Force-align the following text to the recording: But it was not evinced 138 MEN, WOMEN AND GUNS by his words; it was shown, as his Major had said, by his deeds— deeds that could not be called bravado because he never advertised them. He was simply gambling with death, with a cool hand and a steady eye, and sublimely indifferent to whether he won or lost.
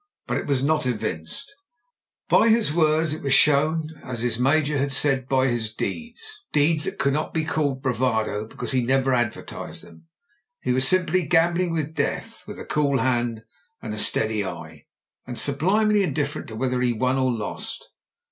But 0.25 0.37
it 0.39 0.47
was 0.47 0.63
not 0.63 0.87
evinced 0.87 1.53
138 2.29 2.31
MEN, 2.33 2.33
WOMEN 2.33 2.33
AND 2.33 2.33
GUNS 2.33 2.39
by 2.39 2.47
his 2.49 2.73
words; 2.73 3.13
it 3.13 3.21
was 3.23 3.33
shown, 3.35 4.01
as 4.03 4.19
his 4.21 4.39
Major 4.39 4.77
had 4.79 4.91
said, 4.91 5.27
by 5.29 5.45
his 5.45 5.71
deeds— 5.71 6.39
deeds 6.51 6.85
that 6.85 6.97
could 6.97 7.13
not 7.13 7.35
be 7.35 7.45
called 7.45 7.83
bravado 7.83 8.47
because 8.47 8.71
he 8.71 8.81
never 8.81 9.13
advertised 9.13 9.83
them. 9.83 10.07
He 10.59 10.73
was 10.73 10.87
simply 10.87 11.27
gambling 11.27 11.71
with 11.71 11.93
death, 11.93 12.45
with 12.47 12.57
a 12.57 12.65
cool 12.65 12.97
hand 12.97 13.43
and 13.79 13.93
a 13.93 13.99
steady 13.99 14.43
eye, 14.43 14.87
and 15.27 15.37
sublimely 15.37 16.01
indifferent 16.01 16.47
to 16.47 16.55
whether 16.55 16.81
he 16.81 16.93
won 16.93 17.19
or 17.19 17.31
lost. 17.31 17.87